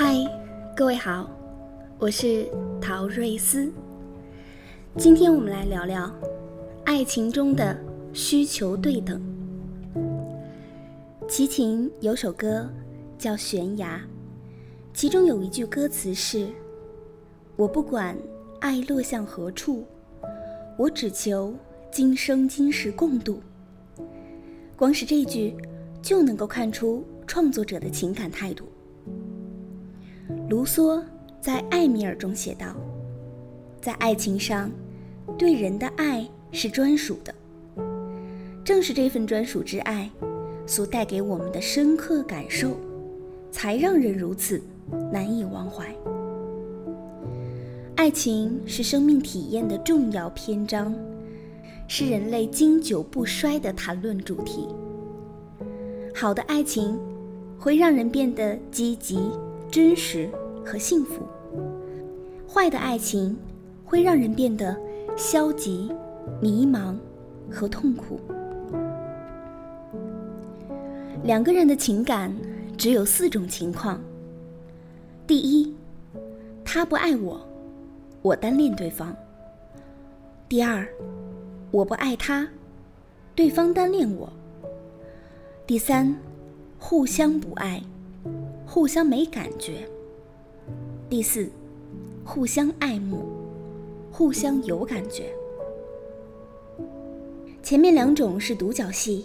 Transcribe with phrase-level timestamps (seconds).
[0.00, 0.14] 嗨，
[0.76, 1.28] 各位好，
[1.98, 2.46] 我是
[2.80, 3.68] 陶瑞斯。
[4.96, 6.08] 今天我们来聊聊
[6.84, 7.76] 爱情中的
[8.12, 9.20] 需求对等。
[11.28, 12.70] 齐秦有首歌
[13.18, 13.96] 叫《悬崖》，
[14.94, 16.46] 其中有一句歌词是
[17.58, 18.16] ：“我不管
[18.60, 19.84] 爱落向何处，
[20.76, 21.52] 我只求
[21.90, 23.42] 今生今世共度。”
[24.78, 25.56] 光是这句
[26.00, 28.64] 就能够看出创作者的情感态度。
[30.48, 31.02] 卢梭
[31.42, 32.74] 在《艾米尔》中写道
[33.82, 34.70] ：“在爱情上，
[35.36, 37.34] 对人的爱是专属的。
[38.64, 40.10] 正是这份专属之爱，
[40.66, 42.74] 所带给我们的深刻感受，
[43.50, 44.58] 才让人如此
[45.12, 45.94] 难以忘怀。
[47.96, 50.94] 爱情是生命体验的重要篇章，
[51.88, 54.66] 是人类经久不衰的谈论主题。
[56.14, 56.98] 好的爱情，
[57.58, 59.20] 会让人变得积极。”
[59.70, 60.30] 真实
[60.64, 61.26] 和幸福，
[62.48, 63.36] 坏的爱情
[63.84, 64.76] 会让人变得
[65.16, 65.90] 消极、
[66.40, 66.96] 迷茫
[67.50, 68.18] 和痛苦。
[71.22, 72.34] 两个人的情感
[72.76, 74.00] 只有四种情况：
[75.26, 75.74] 第一，
[76.64, 77.38] 他不爱我，
[78.22, 79.08] 我单恋对方；
[80.48, 80.88] 第二，
[81.70, 82.48] 我不爱他，
[83.34, 84.28] 对方单恋我；
[85.66, 86.16] 第三，
[86.78, 87.82] 互相不爱。
[88.70, 89.88] 互相没感觉。
[91.08, 91.48] 第四，
[92.22, 93.24] 互相爱慕，
[94.12, 95.32] 互相有感觉。
[97.62, 99.24] 前面两种是独角戏，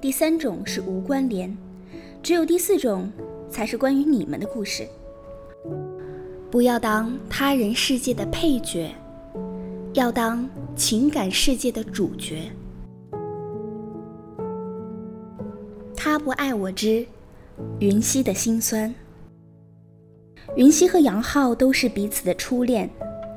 [0.00, 1.54] 第三种是无关联，
[2.22, 3.10] 只有第四种
[3.50, 4.86] 才是关于你们的故事。
[6.48, 8.94] 不要当他人世界的配角，
[9.94, 12.52] 要当情感世界的主角。
[15.96, 17.04] 他不爱我之。
[17.78, 18.94] 云溪的心酸。
[20.56, 22.88] 云溪和杨浩都是彼此的初恋，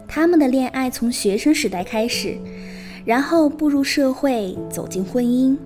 [0.07, 2.37] 他们的恋爱从学生时代开始，
[3.05, 5.57] 然后步入社会，走进婚姻，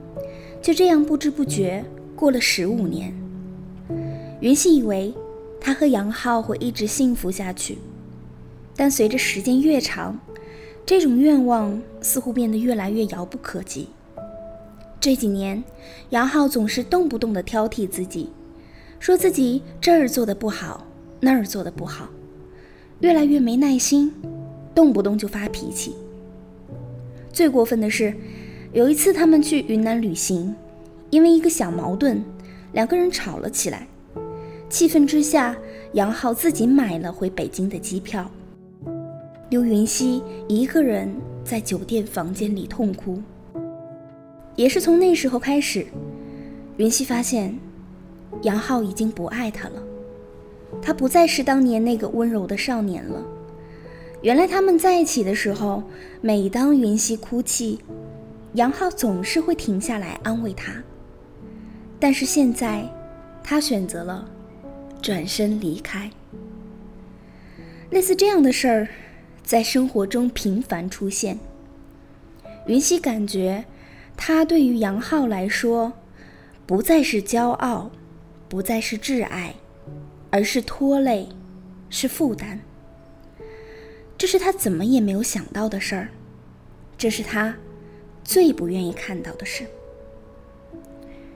[0.61, 1.83] 就这样不知不觉
[2.15, 3.13] 过了十五年。
[4.39, 5.13] 云溪以为
[5.59, 7.77] 他和杨浩会一直幸福下去，
[8.75, 10.19] 但随着时间越长，
[10.85, 13.89] 这种愿望似乎变得越来越遥不可及。
[14.99, 15.63] 这几年，
[16.11, 18.29] 杨浩总是动不动的挑剔自己。
[19.03, 20.87] 说自己这儿做的不好，
[21.19, 22.07] 那儿做的不好，
[23.01, 24.09] 越来越没耐心，
[24.73, 25.93] 动不动就发脾气。
[27.33, 28.13] 最过分的是，
[28.71, 30.55] 有一次他们去云南旅行，
[31.09, 32.23] 因为一个小矛盾，
[32.71, 33.85] 两个人吵了起来。
[34.69, 35.53] 气愤之下，
[35.91, 38.31] 杨浩自己买了回北京的机票，
[39.49, 43.21] 刘云溪一个人在酒店房间里痛哭。
[44.55, 45.85] 也是从那时候开始，
[46.77, 47.53] 云溪发现。
[48.41, 49.83] 杨浩已经不爱她了，
[50.81, 53.23] 他不再是当年那个温柔的少年了。
[54.21, 55.83] 原来他们在一起的时候，
[56.21, 57.79] 每当云溪哭泣，
[58.53, 60.73] 杨浩总是会停下来安慰她。
[61.99, 62.83] 但是现在，
[63.43, 64.27] 他选择了
[65.01, 66.09] 转身离开。
[67.91, 68.87] 类似这样的事儿，
[69.43, 71.39] 在生活中频繁出现。
[72.67, 73.65] 云溪感觉，
[74.17, 75.93] 他对于杨浩来说，
[76.65, 77.91] 不再是骄傲。
[78.53, 79.55] 不再是挚爱，
[80.29, 81.27] 而是拖累，
[81.89, 82.61] 是负担。
[84.15, 86.09] 这是他怎么也没有想到的事儿，
[86.95, 87.55] 这是他
[88.23, 89.65] 最不愿意看到的事。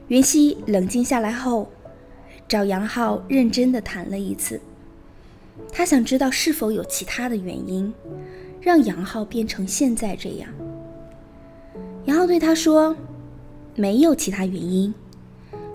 [0.09, 1.71] 云溪冷静下来后，
[2.47, 4.61] 找杨浩认真的谈了一次。
[5.73, 7.91] 他想知道是否有其他的原因，
[8.61, 10.47] 让杨浩变成现在这样。
[12.05, 12.95] 杨浩对他说
[13.73, 14.93] ：“没有其他原因。”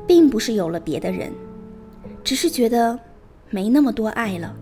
[0.06, 1.32] 并不是有了别的人，
[2.24, 2.98] 只是觉得
[3.50, 4.54] 没那么多爱了。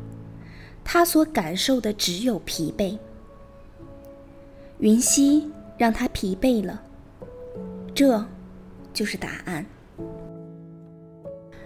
[0.84, 2.98] 他所感受的只有疲惫。
[4.78, 6.82] 云溪让他疲惫了，
[7.94, 8.24] 这
[8.92, 9.64] 就是答案。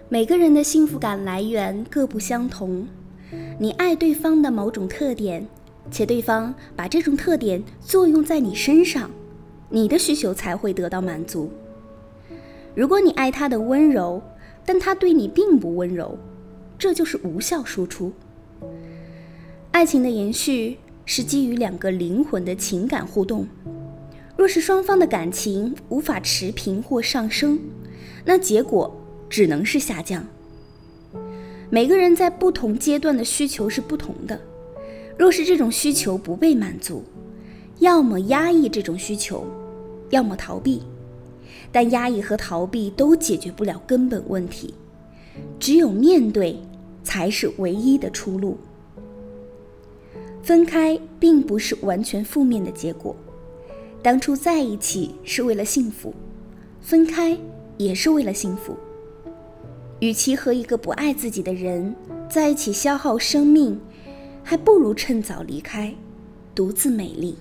[0.08, 2.86] 每个人的幸福感来源各不相同，
[3.58, 5.46] 你爱对方的某种特点，
[5.90, 9.10] 且对方把这种特点作用在你身上，
[9.70, 11.50] 你的需求才会得到满足。
[12.74, 14.20] 如果你爱他的温柔，
[14.64, 16.18] 但他对你并不温柔，
[16.78, 18.12] 这就是无效输出。
[19.70, 23.46] 爱情的延续是基于两个灵魂的情感互动，
[24.36, 27.58] 若是双方的感情无法持平或上升，
[28.24, 28.94] 那结果
[29.28, 30.26] 只能是下降。
[31.70, 34.40] 每个人在不同阶段的需求是不同的，
[35.16, 37.04] 若是这种需求不被满足，
[37.78, 39.46] 要么压抑这种需求，
[40.10, 40.82] 要么逃避。
[41.74, 44.72] 但压抑和逃避都解决不了根本问题，
[45.58, 46.56] 只有面对，
[47.02, 48.56] 才是唯一的出路。
[50.40, 53.16] 分开并不是完全负面的结果，
[54.00, 56.14] 当初在一起是为了幸福，
[56.80, 57.36] 分开
[57.76, 58.76] 也是为了幸福。
[59.98, 61.92] 与其和一个不爱自己的人
[62.30, 63.80] 在一起消耗生命，
[64.44, 65.92] 还不如趁早离开，
[66.54, 67.36] 独自美丽。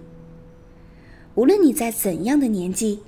[1.36, 3.00] 无论你在怎样的年纪，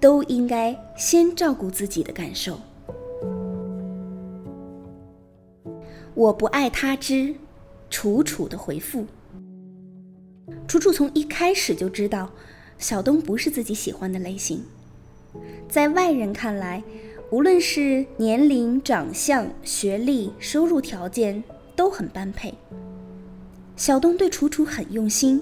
[0.00, 2.58] 都应该先照顾自己的感受。
[6.14, 7.34] 我不爱他之
[7.88, 9.06] 楚楚的回复。
[10.66, 12.30] 楚楚从一开始就知道，
[12.78, 14.64] 小东不是自己喜欢的类型。
[15.68, 16.82] 在外人看来，
[17.30, 21.42] 无论是年龄、长相、学历、收入条件，
[21.76, 22.52] 都很般配。
[23.76, 25.40] 小东对楚楚很用心。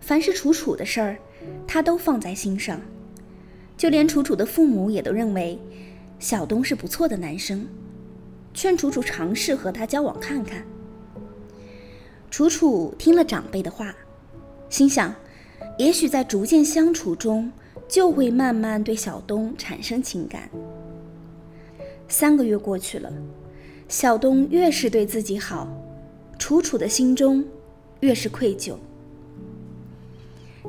[0.00, 1.16] 凡是楚楚的事儿，
[1.66, 2.80] 他都放在心上，
[3.82, 5.58] 就连楚楚的父母也都认为
[6.20, 7.66] 小东是不错的男生，
[8.54, 10.64] 劝楚楚尝试和他交往看看。
[12.30, 13.92] 楚楚听了长辈的话，
[14.70, 15.12] 心想，
[15.78, 17.50] 也许在逐渐相处中，
[17.88, 20.48] 就会慢慢对小东产生情感。
[22.06, 23.12] 三个月过去了，
[23.88, 25.66] 小东越是对自己好，
[26.38, 27.44] 楚楚的心中
[27.98, 28.76] 越是愧疚。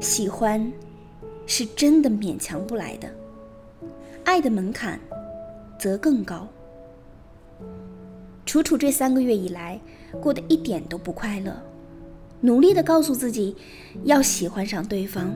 [0.02, 0.74] 喜欢，
[1.46, 3.08] 是真的勉强不来的；
[4.24, 5.00] 爱的门槛，
[5.78, 6.48] 则更高。
[8.46, 9.80] 楚楚这三个月以来
[10.22, 11.62] 过得一点都不快乐，
[12.42, 13.56] 努力的告诉自己
[14.04, 15.34] 要喜欢上对方，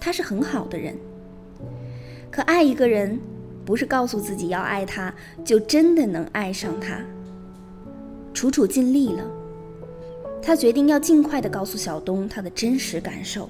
[0.00, 0.96] 他是很好的人。
[2.30, 3.18] 可爱一个人，
[3.64, 5.14] 不是告诉自己要爱他，
[5.44, 7.00] 就真的能爱上他。
[8.32, 9.24] 楚楚尽力了，
[10.40, 13.48] 他决定要尽快的告诉小东他的真实感受。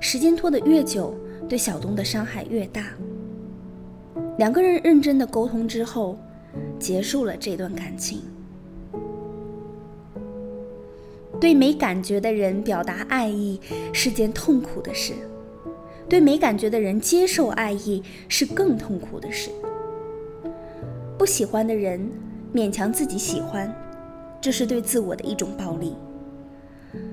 [0.00, 1.14] 时间拖得越久，
[1.46, 2.86] 对小东的伤害越大。
[4.38, 6.18] 两个人认真的沟通之后，
[6.78, 8.22] 结束了这段感情。
[11.38, 13.60] 对没感觉的人表达爱意
[13.92, 15.12] 是件痛苦的事，
[16.08, 19.50] 对没感觉的人接受爱意是更痛苦的事。
[21.18, 22.10] 不喜欢的人
[22.54, 23.70] 勉强自己喜欢，
[24.40, 25.94] 这是对自我的一种暴力。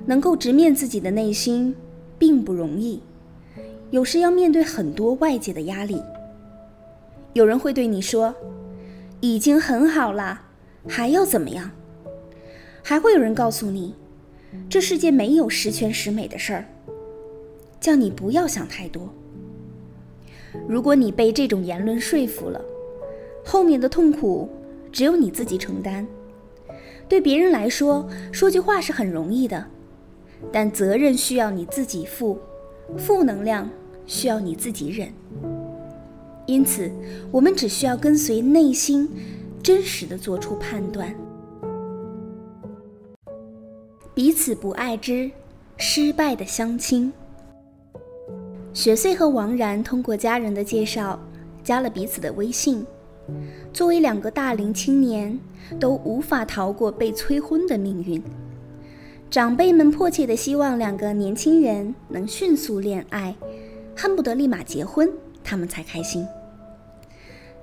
[0.05, 1.75] 能够直面自己的内心。
[2.19, 3.01] 并不容易，
[3.91, 6.01] 有时要面对很多外界的压力。
[7.33, 8.33] 有人会对你说
[9.21, 10.41] ：“已经很好了，
[10.87, 11.71] 还要怎么样？”
[12.83, 13.93] 还会有人告诉你
[14.69, 16.65] ：“这世界没有十全十美的事儿，
[17.79, 19.13] 叫你不要想太多。”
[20.67, 22.59] 如果你被这种言论说服了，
[23.45, 24.49] 后面的痛苦
[24.91, 26.07] 只有你自己承担。
[27.07, 29.65] 对别人来说，说句话是很容易的。
[30.51, 32.37] 但责任需要你自己负，
[32.97, 33.69] 负能量
[34.05, 35.11] 需要你自己忍。
[36.45, 36.91] 因此，
[37.31, 39.09] 我们只需要跟随内心，
[39.61, 41.13] 真实的做出判断。
[44.13, 45.29] 彼此不爱之，
[45.75, 47.11] 失败的相亲。
[48.73, 51.19] 雪穗和王然通过家人的介绍，
[51.63, 52.85] 加了彼此的微信。
[53.73, 55.37] 作为两个大龄青年，
[55.79, 58.23] 都无法逃过被催婚的命运。
[59.29, 63.35] 长辈们迫切地希望两个年轻人能迅速恋爱，
[63.93, 65.11] 恨不得立马结婚，
[65.43, 66.25] 他们才开心。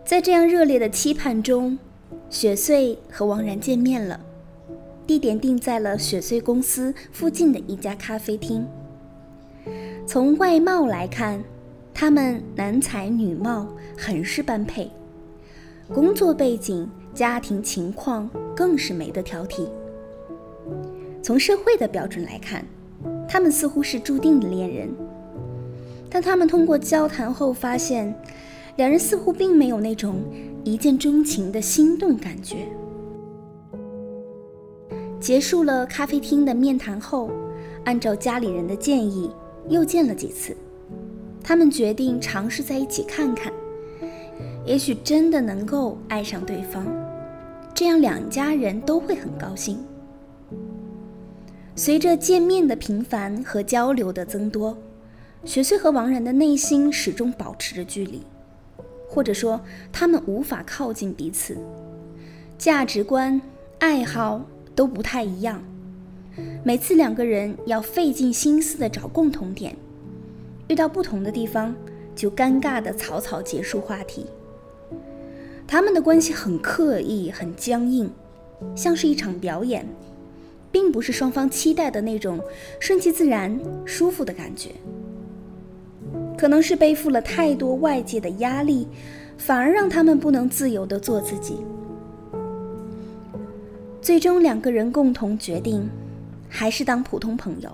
[0.04, 1.78] 在这样热烈的期盼中，
[2.28, 4.20] 雪穗和王然见面了，
[5.06, 8.66] 地点定在了雪穗公司附近的一家咖啡厅。
[10.06, 11.42] 从外貌来看，
[11.94, 14.90] 他们男才女貌，很是般配；
[15.94, 19.66] 工作背景、家庭情况更是没得挑剔。
[21.24, 22.62] 从社会的标准来看，
[23.26, 24.90] 他们似乎是注定的恋人。
[26.10, 28.14] 但他们通过交谈后发现，
[28.76, 30.16] 两人似乎并没有那种
[30.64, 32.68] 一见钟情的心动感觉。
[35.18, 37.30] 结束了咖啡厅的面谈后，
[37.86, 39.30] 按照家里人的建议，
[39.70, 40.54] 又见了几次。
[41.42, 43.50] 他们决定尝试在一起看看，
[44.66, 46.86] 也许真的能够爱上对方，
[47.72, 49.78] 这样两家人都会很高兴。
[51.76, 54.78] 随着见面的频繁和交流的增多，
[55.44, 58.22] 雪穗和王然的内心始终保持着距离，
[59.08, 59.60] 或者说
[59.92, 61.58] 他们无法靠近彼此，
[62.56, 63.42] 价值观、
[63.80, 64.40] 爱好
[64.76, 65.60] 都不太一样。
[66.62, 69.76] 每次两个人要费尽心思的找共同点，
[70.68, 71.74] 遇到不同的地方
[72.14, 74.26] 就尴尬的草草结束话题。
[75.66, 78.08] 他们的关系很刻意、很僵硬，
[78.76, 79.84] 像是一场表演。
[80.74, 82.40] 并不是双方期待的那种
[82.80, 84.70] 顺其自然、舒服的感觉，
[86.36, 88.88] 可能是背负了太多外界的压力，
[89.38, 91.58] 反而让他们不能自由的做自己。
[94.02, 95.88] 最终两个人共同决定，
[96.48, 97.70] 还是当普通朋友，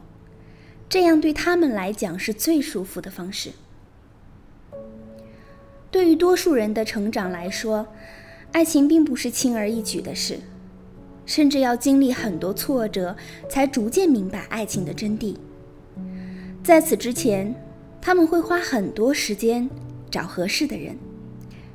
[0.87, 3.49] 这样对他们来讲是最舒服的方式。
[5.91, 7.87] 对于多数人的成长来说，
[8.53, 10.39] 爱情并不是轻而易举的事，
[11.31, 13.17] 甚至要经历很多挫折，
[13.49, 15.37] 才逐渐明白爱情的真谛。
[16.61, 17.55] 在此之前，
[18.03, 19.71] 他们会花很多时间
[20.11, 20.99] 找合适的人。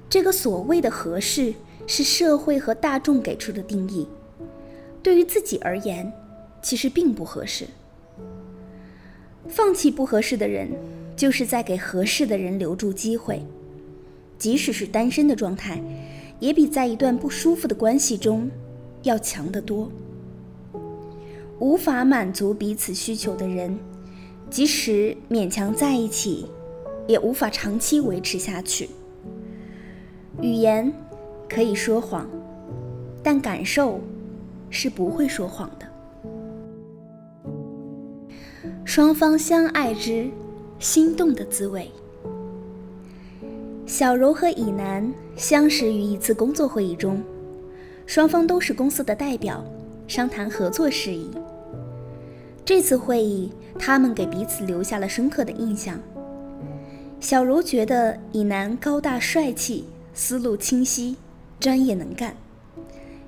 [0.09, 1.53] 这个所谓的合适，
[1.87, 4.05] 是社会和大众给出的定义。
[5.01, 6.11] 对于自己而言，
[6.61, 7.65] 其实并不合适。
[9.47, 10.69] 放弃不合适的人，
[11.15, 13.41] 就是在给合适的人留住机会。
[14.37, 15.81] 即使是单身的状态，
[16.41, 18.51] 也比在一段不舒服的关系中
[19.05, 19.89] 要强得多。
[21.59, 23.79] 无法满足彼此需求的人，
[24.49, 26.47] 即使勉强在一起，
[27.07, 28.89] 也无法长期维持下去。
[30.41, 30.91] 语言
[31.47, 32.29] 可以说谎，
[33.23, 34.01] 但感受
[34.69, 35.87] 是不会说谎的。
[38.83, 40.29] 双方相爱之
[40.77, 41.89] 心动的滋味。
[43.85, 47.23] 小柔和以南相识于一次工作会议中，
[48.05, 49.63] 双方都是公司的代表，
[50.07, 51.29] 商谈合作事宜。
[52.63, 55.99] 这次会议，他们给彼此留下了深刻的印象。
[57.19, 61.17] 小柔觉得以南高大帅气，思路清晰，
[61.59, 62.31] 专业能干；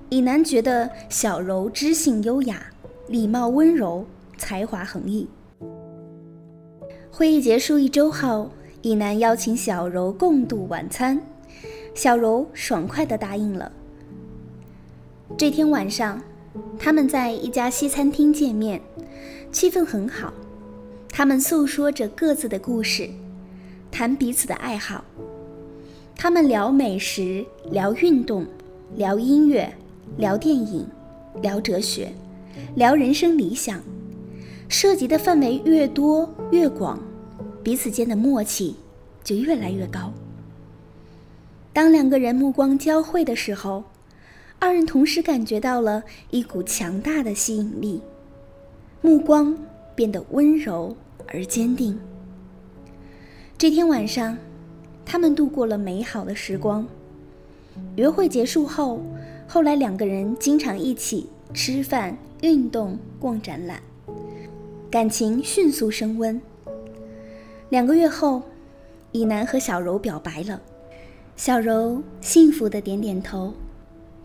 [0.09, 2.67] 以南觉得小柔知性优雅，
[3.07, 4.05] 礼貌温柔，
[4.37, 5.27] 才华横溢。
[7.11, 8.49] 会议结束一周后。
[8.83, 11.19] 以南邀请小柔共度晚餐，
[11.93, 13.69] 小柔爽快地答应了。
[15.35, 16.21] 这天晚上，
[16.79, 18.81] 他们在一家西餐厅见面，
[19.51, 20.33] 气氛很好。
[21.09, 23.09] 他们诉说着各自的故事，
[23.91, 25.03] 谈彼此的爱好。
[26.15, 28.45] 他们聊美食，聊运动，
[28.95, 29.71] 聊音乐，
[30.17, 30.87] 聊电影，
[31.41, 32.11] 聊哲学，
[32.75, 33.81] 聊人生理想，
[34.69, 36.99] 涉及的范围越多越广。
[37.63, 38.77] 彼此间的默契
[39.25, 40.13] 就越来越高。
[41.73, 43.83] 当两个人目光交汇的时候，
[44.59, 48.01] 二人同时感觉到了一股强大的吸引力，
[49.01, 49.55] 目光
[49.95, 50.95] 变得温柔
[51.27, 51.97] 而坚定。
[53.55, 54.35] 这天晚上，
[55.05, 56.87] 他们度过了美好的时光。
[57.95, 58.99] 约会结束后，
[59.47, 63.79] 后来两个人经常一起吃饭、运动、逛展览，
[64.89, 66.41] 感情迅速升温。
[67.69, 68.41] 两个月后，
[69.11, 70.59] 以南和小柔表白了，
[71.35, 73.53] 小柔幸福的点点头，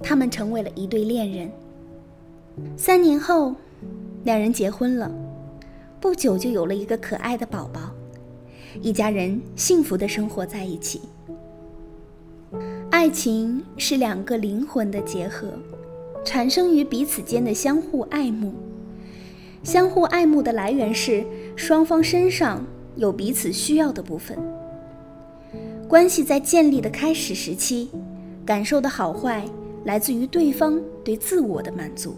[0.03, 1.51] 他们成为了一对恋人。
[2.77, 3.55] 三年后，
[4.25, 5.11] 两人结婚了，
[6.01, 7.91] 不久就有了一个可爱的宝宝，
[8.81, 11.01] 一家人幸福的生活在一起。
[12.91, 15.49] 爱情是两个灵魂的结合，
[16.25, 18.53] 产生于彼此间的相互爱慕，
[19.63, 21.25] 相互爱慕的来源是
[21.57, 22.65] 双方身上。
[22.95, 24.37] 有彼此需要的部分。
[25.89, 27.89] 关系在建立的开始时期，
[28.45, 29.43] 感受的好坏
[29.85, 32.15] 来自于对方对自我的满足，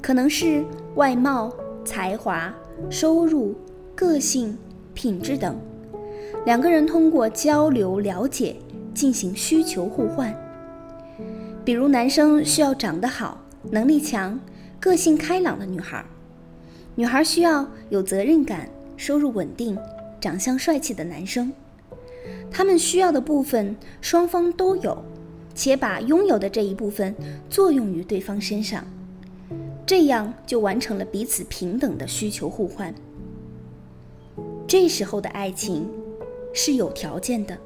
[0.00, 1.52] 可能是外貌、
[1.84, 2.54] 才华、
[2.90, 3.54] 收入、
[3.94, 4.56] 个性、
[4.94, 5.56] 品质等。
[6.44, 8.56] 两个人通过交流了解
[8.94, 10.34] 进行需求互换。
[11.64, 14.38] 比如，男生需要长得好、能力强、
[14.80, 16.04] 个性开朗的女孩，
[16.94, 18.68] 女孩需要有责任感。
[18.94, 19.76] 收入稳定、
[20.20, 21.52] 长相帅气的男生，
[22.52, 25.02] 他们需要的部分双方都有，
[25.54, 27.14] 且把拥有的这一部分
[27.48, 28.86] 作用于对方身上，
[29.86, 32.94] 这样就完成了彼此平等的需求互换。
[34.66, 35.88] 这时候的爱情
[36.52, 37.58] 是有条件的，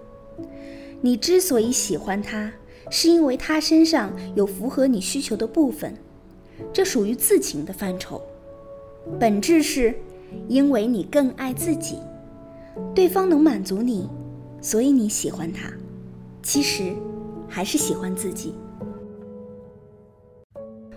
[1.01, 2.53] 你之所以喜欢他，
[2.91, 5.95] 是因为他身上有符合你需求的部分，
[6.73, 8.21] 这属于自情的范畴，
[9.19, 9.95] 本质是。
[10.49, 11.99] 因为你更爱自己，
[12.93, 14.09] 对方能满足你，
[14.61, 15.73] 所以你喜欢他。
[16.43, 16.93] 其实，
[17.49, 18.55] 还是喜欢自己。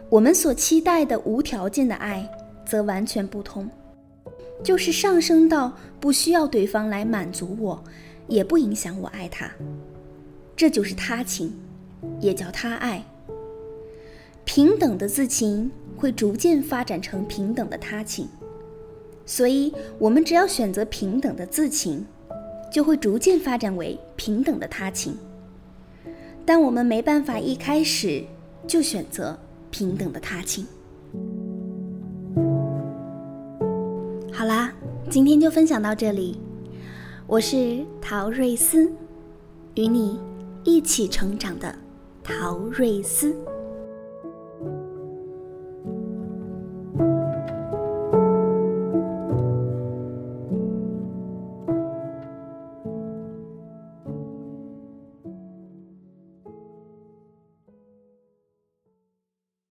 [0.10, 2.28] 我们所期待的无条件的爱，
[2.66, 3.70] 则完全不同，
[4.64, 7.84] 就是上升到不需要对方来满足我，
[8.28, 9.52] 也不影响我爱他。
[10.56, 11.54] 这就是他情，
[12.20, 13.04] 也叫他爱。
[14.46, 18.28] 平等的自情会逐渐发展成平等的他情。
[19.28, 22.04] 所以，我们只要选择平等的自情，
[22.72, 25.16] 就会逐渐发展为平等的他情。
[26.46, 28.24] 但我们没办法一开始
[28.68, 29.38] 就选择
[29.70, 30.66] 平等的踏青。
[34.32, 34.74] 好啦，
[35.10, 36.40] 今天就分享到这里。
[37.28, 38.92] 我是陶瑞斯，
[39.76, 40.20] 与你
[40.64, 41.76] 一起成长的
[42.24, 43.36] 陶瑞斯。